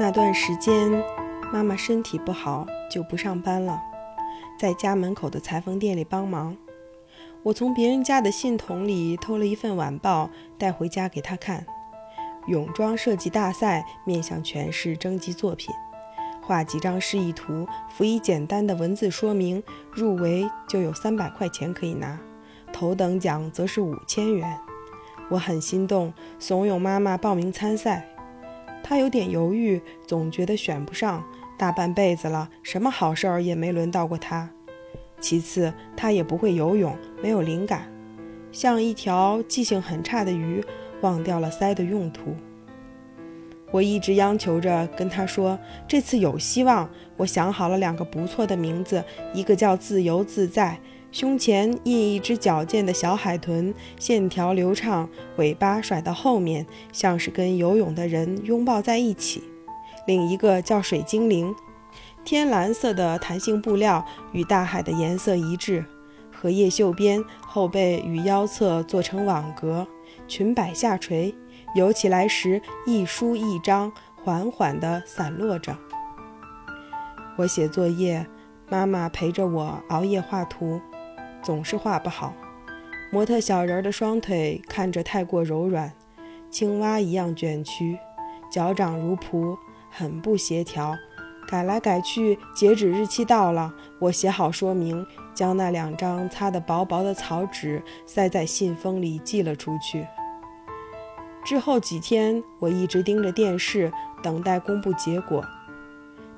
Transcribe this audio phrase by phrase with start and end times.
[0.00, 0.90] 那段时间，
[1.52, 3.82] 妈妈身体不好，就不上班了，
[4.58, 6.56] 在家门口的裁缝店里帮忙。
[7.42, 11.66] 我从别人家的信筒里偷了一份晚报，带回家给她看。
[12.46, 15.68] 泳装设计大赛面向全市征集作品，
[16.40, 19.62] 画几张示意图，附以简单的文字说明，
[19.92, 22.18] 入围就有三百块钱可以拿，
[22.72, 24.58] 头等奖则是五千元。
[25.28, 28.06] 我很心动，怂恿妈妈报名参赛。
[28.90, 31.24] 他有点犹豫，总觉得选不上。
[31.56, 34.50] 大半辈子了，什么好事儿也没轮到过他。
[35.20, 37.88] 其次，他也不会游泳，没有灵感，
[38.50, 40.60] 像一条记性很差的鱼。
[41.02, 42.34] 忘掉了鳃的用途，
[43.70, 50.76] 我一直央求着跟他说：“这次有希望。”我想好了两个不错的名字，一个叫“自由自在”，
[51.12, 59.40] 胸前印一只矫健的小海豚，线条流畅，尾巴甩到后面，像是跟游泳的人拥抱在一起；
[60.06, 61.52] 另一个叫“水精灵”，
[62.24, 65.84] 天蓝色的弹性布料与大海的颜色一致，
[66.30, 69.86] 荷叶袖边，后背与腰侧做成网格。
[70.28, 71.34] 裙摆下垂，
[71.74, 75.76] 游起来时一舒一张，缓缓地散落着。
[77.36, 78.24] 我写作业，
[78.68, 80.80] 妈妈陪着我熬夜画图，
[81.42, 82.34] 总是画不好。
[83.12, 85.92] 模特小人的双腿看着太过柔软，
[86.50, 87.98] 青蛙一样卷曲，
[88.50, 89.56] 脚掌如蹼，
[89.90, 90.96] 很不协调。
[91.48, 100.06] 改来改去，截止日期到了，我写好说明，将那两张擦得薄薄的草纸塞在信封里寄了出去。
[101.44, 103.90] 之后几天，我一直盯着电视，
[104.22, 105.44] 等待公布结果。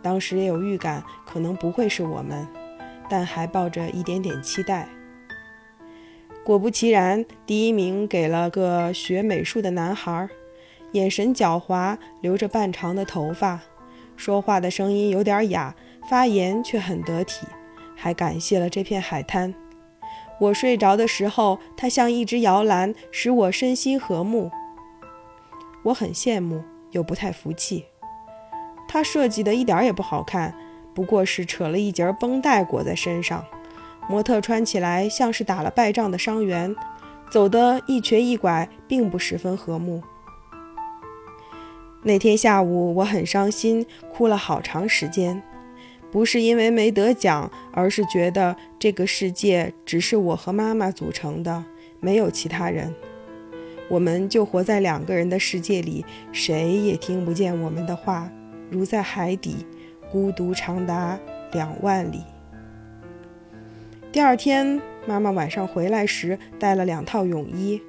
[0.00, 2.48] 当时也有预感，可能不会是我们，
[3.12, 4.88] 但还抱着一点点期待。
[6.42, 10.30] 果不其然，第一名给了个学美术的男孩，
[10.92, 13.60] 眼神狡猾，留着半长的头发，
[14.16, 15.74] 说话的声音有点哑，
[16.08, 17.46] 发言却很得体，
[17.94, 19.54] 还感谢了这片海滩。
[20.40, 24.50] 我睡着的时候，他像一只摇篮，使我身心和睦。
[25.82, 27.84] 我很羡慕，又不太服气。
[28.88, 30.54] 他设计的一点也不好看，
[30.94, 33.44] 不过是扯了一截绷带裹在身上，
[34.08, 36.74] 模特穿起来像是打了败仗的伤员，
[37.30, 40.02] 走得一瘸一拐，并不十分和睦。
[42.02, 45.42] 那天下午我很伤心，哭了好长时间，
[46.10, 51.64] 不是因为没得奖，而是觉得这个世界只是我和妈妈组成的，
[52.00, 52.92] 没有其他人。
[53.88, 58.30] 我们就活在两个人的世界里，谁也听不见我们的话，
[58.68, 59.64] 如在海底，
[60.12, 61.18] 孤独长达
[61.52, 62.22] 两万里。
[64.12, 67.80] 第二天，妈妈晚上回来时带了两套泳衣，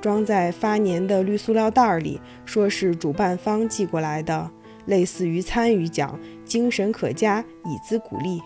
[0.00, 4.48] 装在发粘的绿塑料袋里，说是主办方寄过来的，
[4.86, 8.40] 类似于参与奖，精神可嘉，以资鼓励。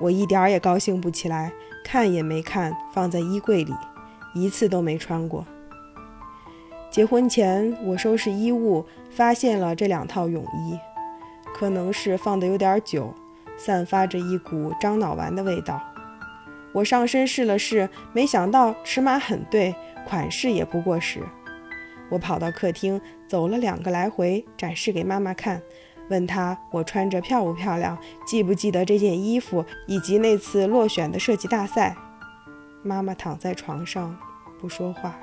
[0.00, 1.52] 我一点儿也高兴不起来，
[1.84, 3.74] 看也没看，放在衣柜里，
[4.34, 5.44] 一次都没穿过。
[6.90, 10.78] 结婚前，我收拾衣物，发现了这两套泳衣，
[11.58, 13.14] 可能是放的有点久，
[13.56, 15.80] 散发着一股樟脑丸的味道。
[16.74, 19.74] 我上身试了试，没想到尺码很对，
[20.06, 21.20] 款式也不过时。
[22.10, 25.62] 我跑到客厅，走了两个来回，展示给妈妈看，
[26.10, 27.96] 问她我穿着漂不漂亮，
[28.26, 31.96] 记不记得这件衣服，以及那次落选的设计大赛。
[32.82, 34.14] 妈妈躺在床上，
[34.60, 35.16] 不说话。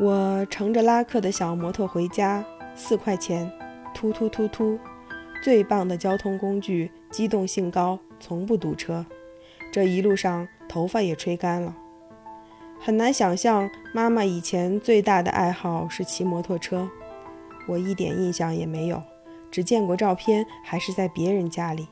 [0.00, 2.42] 我乘着拉客的小摩托回家，
[2.74, 3.52] 四块钱，
[3.92, 4.78] 突突突突，
[5.44, 9.04] 最棒的交通工具，机动性高，从不堵车。
[9.70, 11.76] 这一路上头发也吹干了。
[12.80, 16.88] 很难想象妈妈以前最大的爱好是骑摩托车，
[17.68, 19.02] 我一点印象也没有，
[19.50, 21.86] 只见过照片，还是在别人家里。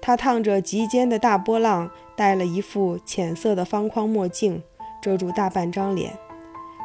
[0.00, 4.62] 她烫着及肩的大波浪，戴了一副浅色的方框墨镜，
[5.02, 6.18] 遮住大半张脸。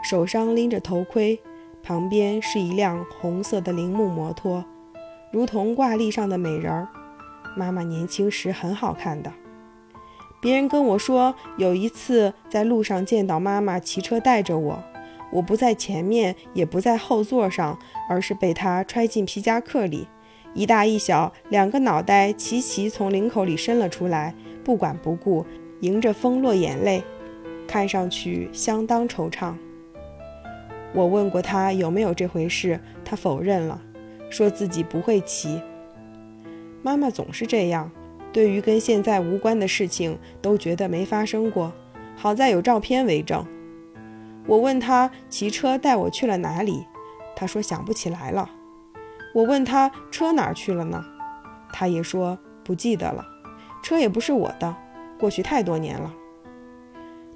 [0.03, 1.39] 手上拎着头盔，
[1.83, 4.63] 旁边是一辆红色的铃木摩托，
[5.31, 6.87] 如同挂历上的美人儿。
[7.57, 9.31] 妈妈年轻时很好看的。
[10.41, 14.81] 别人跟我说，有一次在路上见到妈妈骑车带着我，
[15.33, 17.77] 我不在前面，也不在后座上，
[18.09, 20.07] 而是被她揣进皮夹克里，
[20.53, 25.45] 一大一小两个脑袋齐齐从领口里伸了出来，不管不顾，
[25.81, 27.03] 迎着风落眼泪，
[27.67, 29.53] 看上去相当惆怅。
[30.93, 33.81] 我问过他有没有这回事，他否认了，
[34.29, 35.61] 说自己不会骑。
[36.81, 37.91] 妈妈总是这样，
[38.33, 41.71] 对于跟现在无关的事情，都觉得没发生过。
[42.15, 43.45] 好在有照片为证。
[44.47, 46.85] 我问他骑车带我去了哪里，
[47.35, 48.49] 他说想不起来了。
[49.35, 51.05] 我问他车哪儿去了呢，
[51.71, 53.23] 他也说不记得了。
[53.83, 54.75] 车也不是我的，
[55.19, 56.13] 过去太多年了。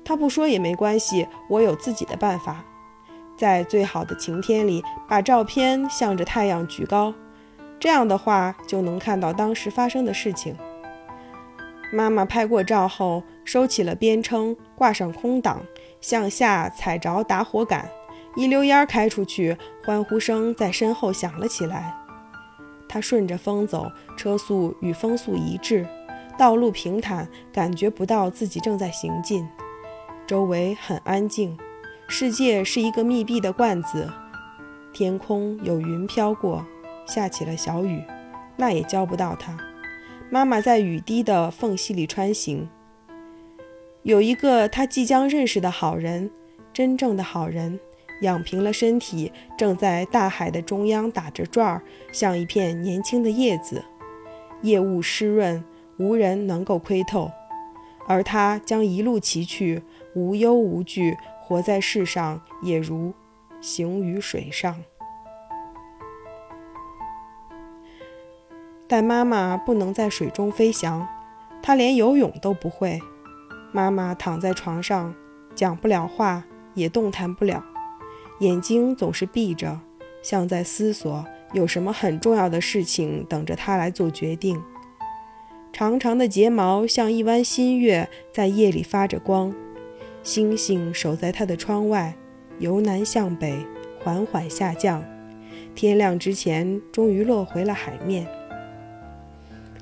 [0.03, 2.65] 他不说也没关系，我有自己的办法。
[3.43, 7.13] 在最好的晴天里，把照片向着太阳举高，
[7.77, 10.55] 这样的话就能看到当时发生的事情。
[11.91, 15.61] 妈妈拍过照后，收起了边撑，挂上空挡，
[15.99, 17.89] 向下踩着打火杆，
[18.37, 21.93] 一溜烟开出去，欢呼声在身后响了起来。
[22.87, 25.85] 他顺着风走，车速与风速一致，
[26.37, 29.45] 道路平坦，感觉不到自己正在行进。
[30.25, 31.57] 周围很安静，
[32.15, 34.07] 世界是一个密闭的罐子，
[34.93, 36.63] 天空有云飘过，
[37.07, 38.03] 下起了小雨，
[38.55, 39.57] 那也浇不到它。
[40.29, 42.69] 妈妈在雨滴的缝隙里穿行。
[44.03, 46.29] 有一个他即将认识的好人，
[46.71, 47.79] 真正的好人，
[48.21, 51.81] 养平了身体，正在大海的中央打着转儿，
[52.11, 53.83] 像一片年轻的叶子，
[54.61, 55.63] 夜雾湿润，
[55.97, 57.31] 无人能够窥透。
[58.05, 59.81] 而他将一路骑去。
[60.15, 63.13] 无忧无惧，活在世上也如
[63.59, 64.81] 行于水上。
[68.87, 71.07] 但妈妈不能在水中飞翔，
[71.61, 72.99] 她连游泳都不会。
[73.71, 75.13] 妈妈躺在床上，
[75.55, 76.45] 讲不了话，
[76.75, 77.63] 也动弹不了，
[78.39, 79.79] 眼睛总是闭着，
[80.21, 84.61] 像在思索有什么很重要的事情等着她来做决定。
[85.71, 89.51] 长长的睫毛像一弯新月，在夜里发着光。
[90.23, 92.15] 星星守在他的窗外，
[92.57, 93.57] 由南向北
[93.99, 95.03] 缓缓下降，
[95.75, 98.25] 天亮之前终于落回了海面。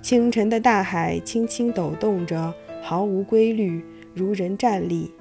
[0.01, 2.51] 清晨的大海轻轻抖动着，
[2.81, 3.85] 毫无规律，
[4.15, 5.13] 如人站立，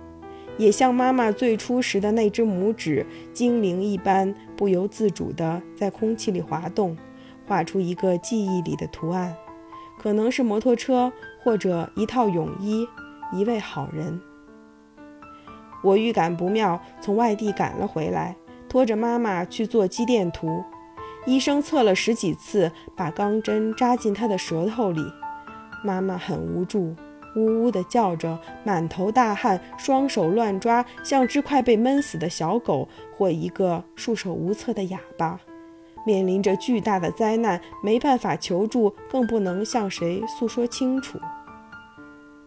[0.56, 6.96] 也像妈妈最初时的那只拇指，精灵一般不由自主地在空气里滑动，
[7.46, 9.36] 画出一个记忆里的图案，
[9.98, 11.12] 可能是摩托车，
[11.44, 12.88] 或者一套泳衣，
[13.34, 14.18] 一位好人。
[15.82, 18.36] 我预感不妙，从外地赶了回来，
[18.68, 20.62] 拖着妈妈去做肌电图。
[21.26, 25.02] 医生测了十几次，把钢针扎进她的舌头里。
[25.84, 26.94] 妈妈很无助，
[27.36, 35.40] 呜呜地叫着，满头大汗，双手乱抓，像只快被闷死的小狗或一个束手无策的哑巴。
[36.06, 41.18] 面临着巨大的灾难，没办法求助，更不能向谁诉说清楚。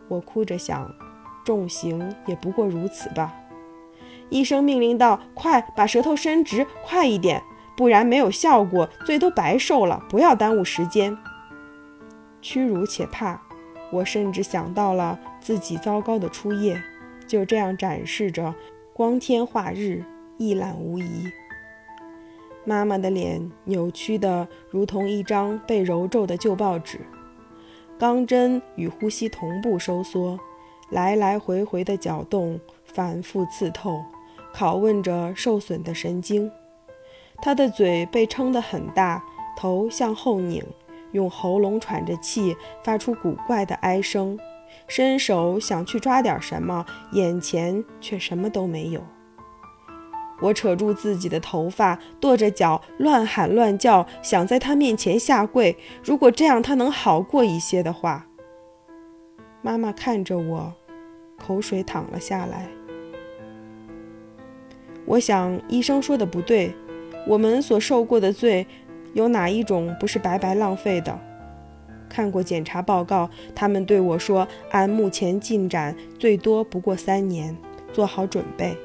[0.08, 0.92] 我哭着想。
[1.44, 3.34] 重刑也不过如此吧。
[4.30, 7.44] 医生命令道：“快把舌头伸直，快一点，
[7.78, 10.04] 不然没有效果，罪都白受了。
[10.10, 11.16] 不要耽误时间。”
[12.42, 13.40] 屈辱且怕，
[13.92, 16.82] 我甚至想到了自己糟糕的初夜，
[17.28, 18.56] 就这样展示着，
[18.94, 20.04] 光天化日，
[20.38, 21.32] 一览无遗。
[22.66, 27.02] 妈妈的脸扭曲的如同一张被揉皱的旧报纸，
[28.00, 30.40] 钢针与呼吸同步收缩。
[30.94, 34.00] 来来回回的搅动，反复刺透，
[34.56, 36.50] 拷问着受损的神经。
[37.42, 39.24] 他的嘴被撑得很大，
[39.58, 40.64] 头向后拧，
[41.12, 44.40] 用喉咙喘着气，发出古怪的哀声。
[44.88, 49.02] 伸手想去抓点什么，眼前却什么都没有。
[50.42, 55.78] 我扯住自己的头发，跺着脚，乱喊乱叫，想在他面前下跪。
[56.04, 58.28] 如果这样他能好过一些的话。
[59.62, 60.74] 妈妈看着我。
[61.46, 62.68] 口水淌了下来。
[65.06, 66.74] 我想，医生说的不对。
[67.28, 68.66] 我们所受过的罪，
[69.14, 71.20] 有哪一种不是白白浪费的？
[72.10, 77.56] 看过检查报告，他们对我说，按目前进展，最多不过三年，
[77.92, 78.78] 做好准备。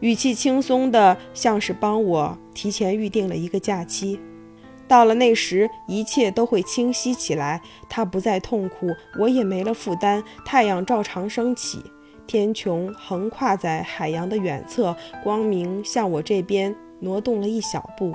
[0.00, 4.20] 语气轻松的，像是帮我提前预定了一个假期。
[4.88, 7.60] 到了那时，一切都会清晰起来。
[7.88, 8.88] 他不再痛苦，
[9.20, 10.24] 我也没了负担。
[10.44, 11.84] 太阳照常升起，
[12.26, 18.12] 天穹横跨在海洋的远侧，光明向我这边挪动了一小步。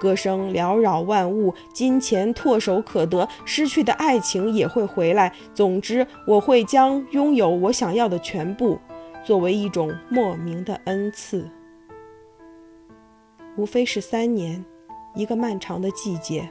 [0.00, 5.32] 歌声缭绕万物，金钱唾手可得，失去的爱情也会回来。
[5.54, 8.78] 总之，我会将拥有我想要的全部，
[9.24, 11.48] 作为一种莫名的恩赐。
[13.56, 14.64] 无非是三年。
[15.14, 16.48] 一个漫长的季节，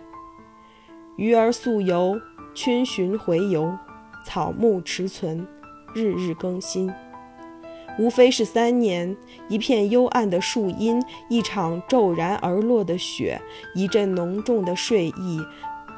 [1.17, 2.19] 鱼儿溯游，
[2.55, 3.77] 逡巡回游，
[4.25, 5.45] 草木持存，
[5.93, 6.91] 日日更新。
[7.99, 9.15] 无非是三年，
[9.49, 13.39] 一片幽暗的树荫，一场骤然而落的雪，
[13.75, 15.39] 一阵浓重的睡意，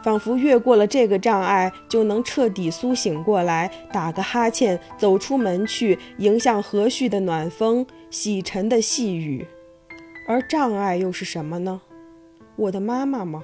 [0.03, 9.45] 仿佛越过了这个障碍，就能彻底苏醒过来，打个哈欠，走出门去，迎向和煦的暖风，洗尘的细雨。
[10.27, 11.79] 而障碍又是什么呢？
[12.57, 13.43] 我的妈妈吗？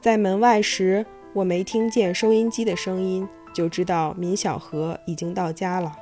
[0.00, 5.96] 在门外时，我没听见收音机的声音，就知道闵小河已经到家了。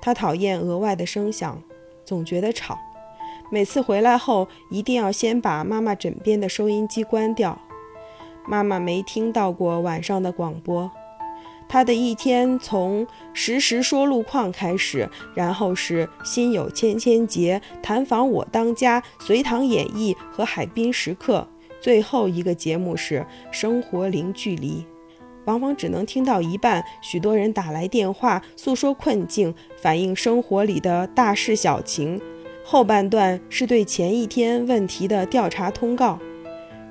[0.00, 1.62] 他讨厌额外的声响，
[2.04, 2.78] 总觉得吵。
[3.50, 7.58] 每次回来后，一定要先把妈妈枕边的收音机关掉。
[8.46, 10.90] 妈妈没听到过晚上的广播。
[11.68, 21.46] 他的一天从实时说路况开始，然后是心有千千结、谈访我当家、隋唐演义和海滨时刻，
[21.80, 24.84] 最后一个节目是生活零距离。
[25.44, 32.20] 往往只能听到一半，许多人打来电话诉说困境，反映生活里的大事小情。
[32.62, 36.18] 后半段是对前一天问题的调查通告，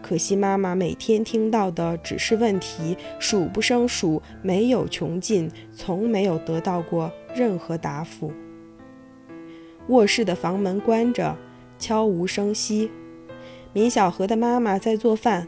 [0.07, 8.31] 可惜妈妈每天听到的只是问题，数不胜数，没有穷尽，从没有得到过任何答复。
[9.89, 11.35] 卧室的房门关着，
[11.77, 12.89] 悄无声息。
[13.73, 15.45] 闵小河的妈妈在做饭。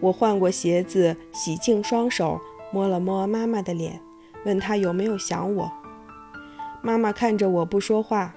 [0.00, 2.40] 我换过鞋子，洗净双手，
[2.72, 4.00] 摸了摸妈妈的脸，
[4.44, 5.70] 问她有没有想我。
[6.82, 8.34] 妈妈看着我不说话。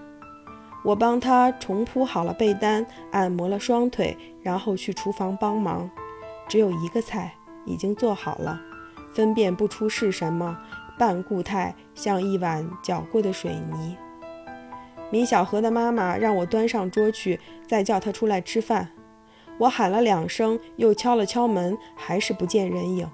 [0.86, 5.89] 我帮他重铺好了被单，按摩了双腿，然后去厨房帮忙。
[6.48, 7.34] 只有一个菜
[7.65, 8.62] 已经做好了，
[9.12, 10.56] 分辨不出是什么，
[11.00, 13.98] 半固态，像一碗搅过的水泥。
[15.10, 18.89] 米小河的妈妈让我端上桌去，再叫他出来吃饭。
[19.58, 23.10] 我喊了两声，又敲了敲门，还是不见人影。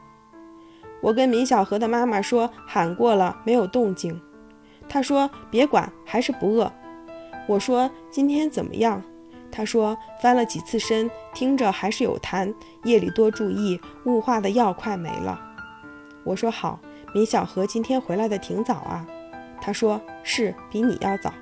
[1.00, 4.22] 我跟米小河的妈妈说喊过了，没有动静。
[4.90, 6.70] 她说别管，还是不饿。
[7.48, 9.04] 我说今天怎么样？
[9.52, 15.40] 他说翻了几次身，听着还是有痰，夜里多注意，雾化的药快没了。
[16.24, 16.80] 我说好，
[17.14, 19.06] 米小河今天回来的挺早啊。
[19.60, 21.34] 他说是比你要早。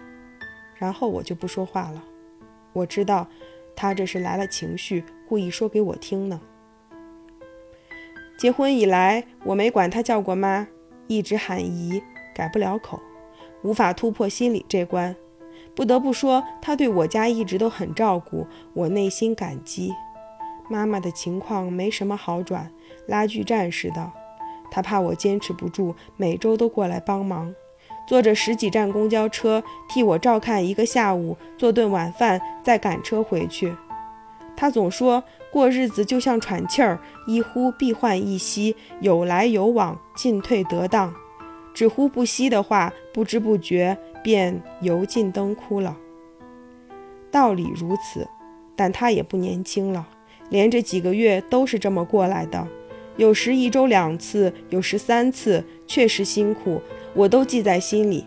[0.76, 2.04] 然后我就不说话了。
[2.74, 3.28] 我知道
[3.76, 6.40] 他这是来了情绪，故意说给我听呢。
[8.40, 10.66] 结婚以来，我没管他叫过妈，
[11.08, 12.02] 一直喊姨，
[12.34, 13.00] 改不了口，
[13.62, 15.16] 无法突破心里这关。
[15.76, 19.94] 不得不说，他对我家一直都很照顾，我内心感激。
[20.70, 22.70] 妈妈的情况没什么好转，
[23.08, 24.12] 拉锯战似的。
[24.72, 27.54] 他怕我坚持不住，每周都过来帮忙，
[28.08, 33.76] 坐着十几站公交车替我照看一个下午，做顿晚饭，再赶车回去。
[34.56, 41.14] 他总说过日子就像喘气儿，一呼必换一吸，有来有往，进退得当。
[41.74, 43.98] 只呼不吸的话，不知不觉。
[44.24, 45.98] 便油尽灯枯了。
[47.32, 48.28] 道理如此，
[48.76, 50.08] 但他也不年轻了，
[50.50, 52.68] 连着几个月都是这么过来的，
[53.18, 56.82] 有时一周两次，有时三次，确实辛苦，
[57.14, 58.26] 我都记在心里。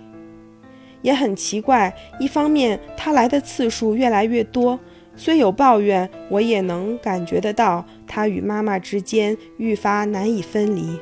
[1.02, 4.78] 也很奇怪，一方面他来的次数越来越多，
[5.16, 10.96] 虽有抱怨，我也能感觉得到他与妈妈之间愈发难以分离。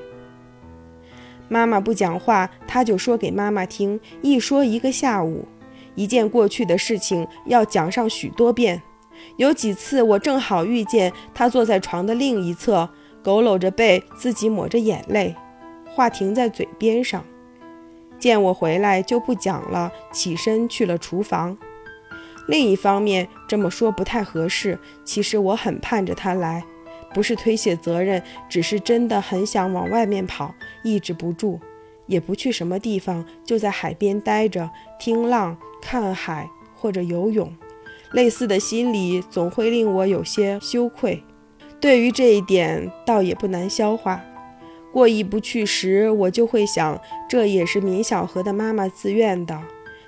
[1.51, 5.49] 妈妈不讲话，他就说给妈妈听，一说一个下午，
[5.97, 8.81] 一件过去的事情要讲上许多遍。
[9.37, 12.89] 有几次我正好遇见他坐在床的另一侧，
[13.25, 15.35] 佝偻着背，自己抹着眼泪，
[15.93, 17.25] 话停在嘴边上。
[18.17, 21.59] 见我回来就不讲了，起身去了厨房。
[22.47, 26.63] 另一方面，这么说不太合适，其实我很盼着他来。
[27.13, 31.59] 不是推卸责任，只是真的很想往外面跑，抑制不住，
[32.07, 37.53] 也不去什么地方，就在海边待着，听浪、看海或者游泳。
[38.13, 41.23] 类似的心理总会令我有些羞愧。
[41.81, 44.21] 对于这一点，倒也不难消化。
[44.93, 49.59] 过意不去时，我就会想，这也是闵小河的妈妈自愿的。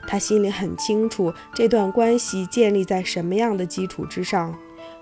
[0.09, 4.59] 她心里很清楚，这段关系建立在什么样的基础之上。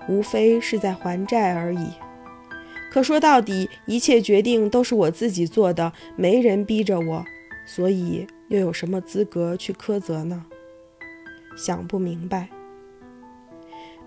[0.09, 1.87] 无非是在还债而已。
[2.91, 7.25] 可说到底，一切决定都是我自己做的，没人逼着我，
[7.65, 10.45] 所以又有什么资格去苛责呢？
[11.57, 12.49] 想不明白。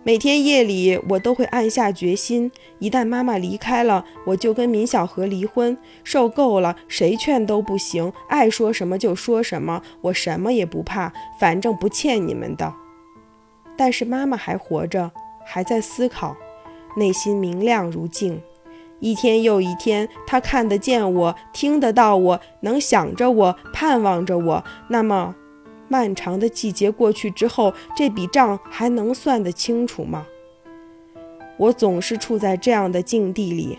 [0.06, 5.78] 每天夜里，我都会暗下决心：一旦妈妈离开了，我就跟闵小河离婚。
[6.04, 12.74] 受够了，谁劝都不行，爱说什么就说什么，我什么也不怕，反正不欠你们的。
[13.78, 15.10] 但是妈妈还活着。
[15.46, 16.38] 还在思考，
[16.96, 18.42] 内心明亮如镜。
[19.04, 24.64] 一天又一天，他看得见我，听得到我，能想着我，盼望着我。
[24.88, 25.36] 那么，
[25.90, 30.26] 漫长的季节过去之后，这笔账还能算得清楚吗？
[31.58, 33.78] 我总是处在这样的境地里，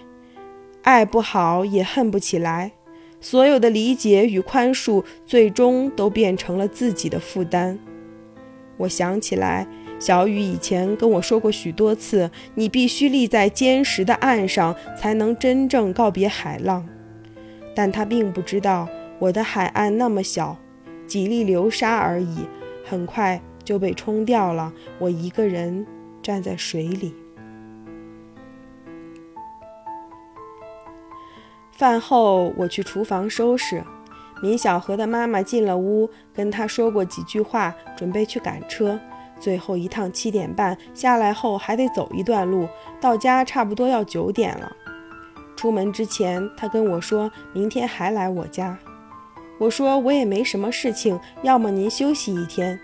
[0.83, 2.73] 爱不好也恨不起来，
[3.19, 7.79] 所有的理解与宽恕，最终都变成了自己的负担。
[8.77, 9.67] 我想起来，
[10.05, 16.87] 小雨以前跟我说过许多次：“你必须立在坚实的岸上，才能真正告别海浪。”
[17.75, 18.87] 但他并不知道，
[19.19, 20.59] 我的海岸那么小，
[21.07, 22.41] 几粒流沙而已，
[22.85, 24.71] 很快就被冲掉了。
[24.99, 25.87] 我一个人
[26.23, 27.15] 站在水里。
[31.73, 33.83] 饭后，我去厨房收拾。
[34.43, 39.01] 米小河的妈妈进了屋，跟他说过几句话，准备去赶车。
[39.41, 42.69] 最后一趟七点半下来后，还得走一段路，
[43.01, 44.73] 到家差不多要九点了。
[45.57, 48.79] 出门之前，他跟我说明天还来我家。
[49.59, 52.79] 我说我也没什么事情，要么您休息一天。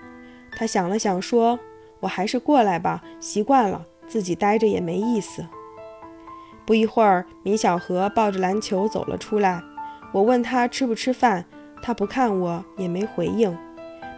[0.57, 1.59] 他想了想说
[2.00, 5.45] ：“我还是过来吧，习惯了，自己待着也没意思。”
[6.64, 9.61] 不一会儿，米小河抱着篮球走了出来。
[10.12, 11.45] 我问他吃不吃饭，
[11.83, 13.57] 他不看我，也没回应，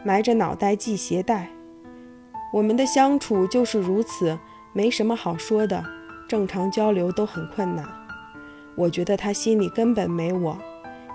[0.05, 1.49] 埋着脑袋系鞋带。
[2.53, 4.39] 我们的相处就是如此，
[4.75, 5.83] 没什么好说的，
[6.29, 7.89] 正常交流都很困难。
[8.75, 10.59] 我觉得他心里根本没我，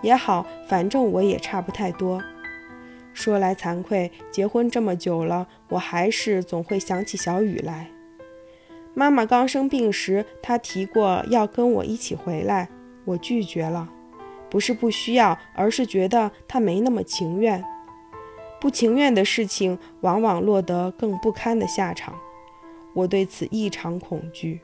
[0.01, 2.19] 也好，反正我也差不太多。
[3.13, 7.89] 说来惭愧，结婚这么久了，我还是总会想起小雨来。
[8.95, 12.69] 妈妈刚生病时，他提过要跟我一起回来，
[13.05, 13.87] 我拒绝了。
[14.49, 17.63] 不是不需要，而是觉得他没那么情愿。
[18.59, 22.15] 不情愿的事情，往往落得更不堪的下场。
[22.93, 24.61] 我对此异常恐惧。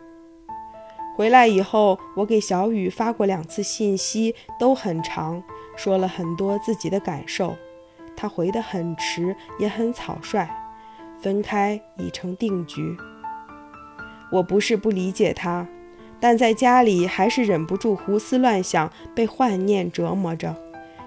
[1.15, 5.43] 回来以后，我给小雨发过两次信息，都很长，
[5.75, 7.55] 说了很多自己的感受。
[8.15, 10.49] 他回得很迟，也很草率。
[11.19, 12.97] 分开已成定局。
[14.31, 15.67] 我不是不理解他。
[16.19, 20.55] 但在家里还是忍不住胡思乱想，被幻念折磨着。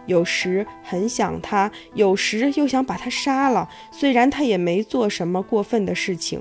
[0.06, 3.68] 有时很想他，有时又想把他杀了。
[3.90, 6.40] 虽然他也没做什么过分的事情，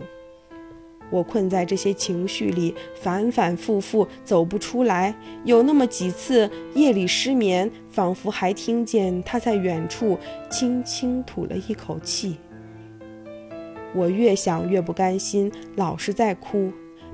[1.10, 5.16] 我困在这些情绪里，反反复复走不出来。
[5.44, 10.18] 有那么几次夜里失眠，仿佛还听见他在远处
[10.50, 12.38] 轻轻吐了一口气。
[13.94, 16.72] 我越想越不甘心，老是在哭。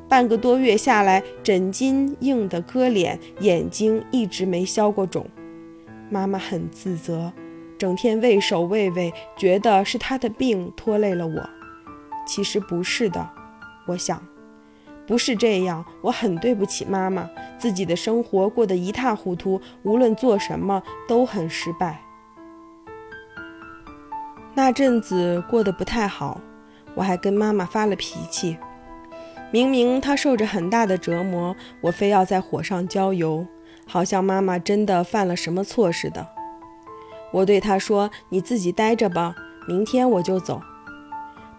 [0.09, 5.25] 半个多月下来，枕巾硬得割脸，眼睛一直没消过肿。
[6.11, 7.31] 妈妈很自责，
[7.77, 11.49] 整天畏首畏尾，觉得是她的病拖累了我。
[12.27, 13.29] 其实不是的，
[13.87, 14.21] 我想，
[15.07, 15.83] 不是这样。
[16.01, 22.01] 我很对不起妈妈，自己的生活过得一塌糊涂，无论做什么都很失败。
[24.53, 26.41] 那阵子过得不太好，
[26.93, 28.57] 我还跟妈妈发了脾气。
[29.49, 33.47] 明明她受着很大的折磨，我非要在火上浇油，
[33.91, 36.25] 好像妈妈真的犯了什么错似的。
[37.33, 39.35] 我对他说：“你自己待着吧，
[39.67, 40.61] 明天我就走。”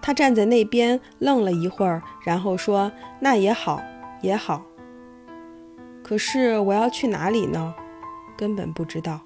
[0.00, 2.90] 他站在那边愣了一会儿，然后说
[3.20, 3.82] ：“那也好，
[4.22, 4.62] 也好。
[6.02, 7.74] 可是我要去哪里呢？
[8.34, 9.20] 根本不知道。”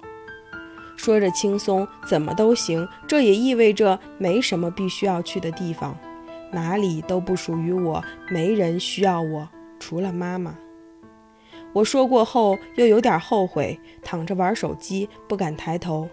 [0.97, 2.85] 说着轻松，怎么都行。
[3.07, 5.97] 这也意味着没什么必须要去的地方。
[6.51, 9.47] 哪里都不属于我，没人需要我，
[9.79, 10.53] 除了妈妈。
[11.77, 16.09] 我说过后，又有点后悔，躺着玩手机，不敢抬头。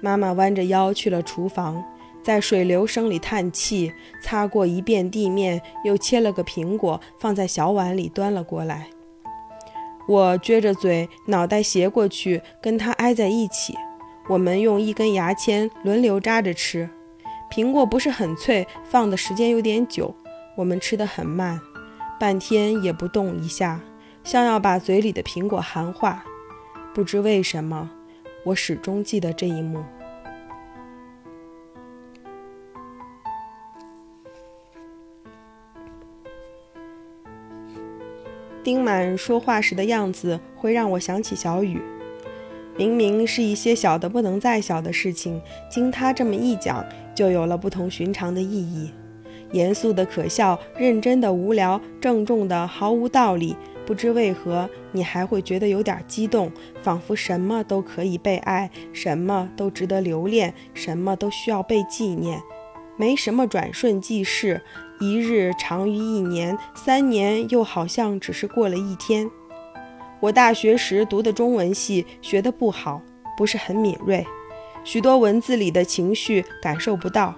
[0.00, 1.84] 妈妈弯着腰去了厨房，
[2.22, 8.86] 在水流声里叹气，擦过一遍地面，又切了个苹果，放在小碗里端了过来。
[10.06, 13.74] 我撅着嘴，脑袋斜过去，跟她挨在一起。
[14.26, 16.88] 我们用一根牙签轮流扎着吃。
[17.52, 20.14] 苹果不是很脆，放的时间有点久，
[20.56, 21.60] 我们吃得很慢，
[22.18, 23.78] 半天也不动一下，
[24.28, 26.22] 像要把嘴里的苹果含化。
[26.92, 27.88] 不知为什么，
[28.44, 29.82] 我始终记得这一幕。
[38.62, 41.80] 丁满说话时的样子，会让我想起小雨。
[42.76, 48.92] 明明是一些小的不能再小的事情，经他这么一讲，就有了不同寻常的意义。
[49.52, 53.56] 严肃的可笑，认真的无聊，郑重的毫无道理。
[53.88, 62.38] 不知为何，你还会觉得有点激动，仿佛什么都可以被爱，什么都值得留恋，什么都需要被纪念。
[62.98, 64.60] 没什么转瞬即逝，
[65.00, 69.30] 一日长于一年，三年又好像只是过了一天。
[70.20, 73.00] 我大学时读的中文系，学得不好，
[73.38, 74.22] 不是很敏锐，
[74.84, 77.34] 许多文字里的情绪感受不到。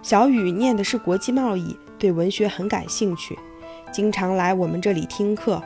[0.00, 3.38] 小雨念的是国际贸易，对文学很感兴趣，
[3.92, 5.62] 经常来我们这里听课，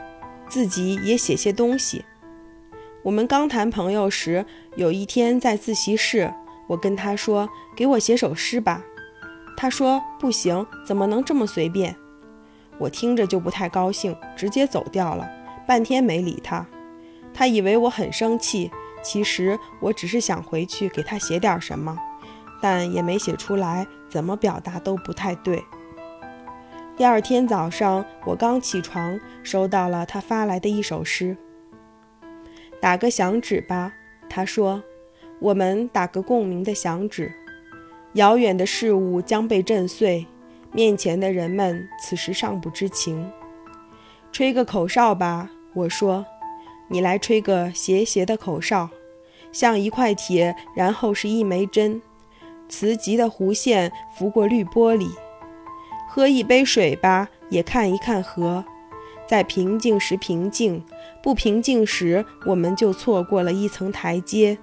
[0.47, 2.05] 自己也写些东西。
[3.03, 6.33] 我们刚谈朋友时，有一天在自习室，
[6.67, 8.83] 我跟他说：“给我写首诗吧。”
[9.55, 11.95] 他说：“不行，怎么能这么随便？”
[12.77, 15.29] 我听着就不太高兴，直接走掉了。
[15.67, 16.65] 半天没理他，
[17.33, 18.69] 他以为我很生气，
[19.03, 21.97] 其实我只是想回去给他写点什么，
[22.61, 25.63] 但也没写出来，怎么表达都不太对。
[26.97, 31.35] 第二天早上，我刚起床，收到了他发来的一首诗。
[32.79, 33.91] 打个响指吧，
[34.29, 34.81] 他说
[35.41, 37.33] ：“我们打个共鸣的响指，
[38.13, 40.25] 遥远的事物将被震碎，
[40.71, 43.29] 面前的人们此时尚不知情。
[44.31, 46.25] 吹个口哨吧，我说，
[46.87, 48.89] 你来吹个斜斜的口哨，
[49.51, 52.01] 像一块铁，然后是一枚针，
[52.69, 55.09] 磁极的弧线拂过绿玻璃。
[56.15, 58.63] 喝一杯水吧，也看一看河。”
[59.27, 60.81] 在平静时平静，
[61.21, 64.57] 不平静时，我们就错过了一层台阶，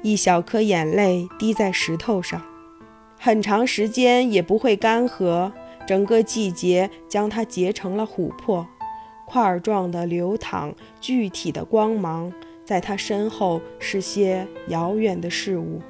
[0.00, 2.40] 一小颗眼泪滴在石头上，
[3.20, 5.52] 很长时间也不会干涸。
[5.86, 8.66] 整个季节将它结成了琥珀，
[9.26, 12.32] 块状的流淌，具体的光芒，
[12.64, 15.82] 在它身后是些遥远的事物。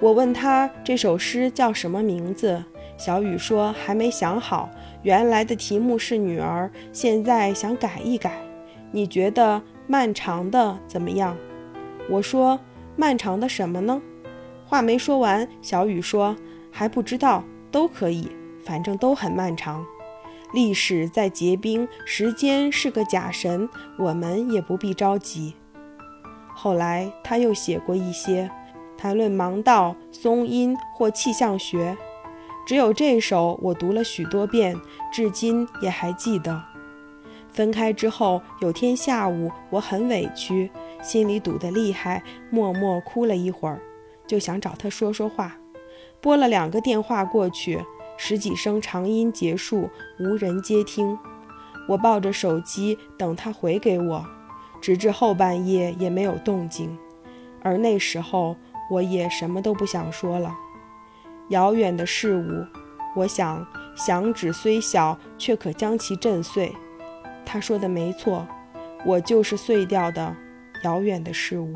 [0.00, 2.64] 我问他这首诗叫什么名字，
[2.98, 4.68] 小雨说还没想好。
[5.02, 8.42] 原来的题目是女儿，现在想改一改。
[8.90, 11.36] 你觉得漫长的怎么样？
[12.10, 12.58] 我说
[12.96, 14.02] 漫长的什么呢？
[14.66, 16.36] 话没说完，小雨说
[16.72, 18.30] 还不知道，都可以，
[18.64, 19.86] 反正都很漫长。
[20.52, 25.54] 历史在结冰，时间是个假神，我们也不必着急。
[26.54, 28.50] 后来他又写过一些，
[28.96, 31.96] 谈论盲道、松阴或气象学。
[32.68, 34.78] 只有这首我读了许多遍，
[35.10, 36.62] 至今也还记得。
[37.48, 40.70] 分开之后，有天下午我很委屈，
[41.02, 43.80] 心里堵得厉害，默默哭了一会儿，
[44.26, 45.56] 就想找他说说话。
[46.20, 47.82] 拨了两个电话过去，
[48.18, 49.88] 十几声长音结束，
[50.20, 51.18] 无人接听。
[51.88, 54.22] 我抱着手机等他回给我，
[54.78, 56.94] 直至后半夜也没有动静。
[57.62, 58.54] 而那时候
[58.90, 60.54] 我也什么都不想说了。
[61.50, 62.66] 遥远的事物，
[63.16, 66.72] 我想，响指虽小，却可将其震碎。
[67.44, 68.46] 他说的没错，
[69.06, 70.36] 我就是碎掉的
[70.84, 71.74] 遥远的事物。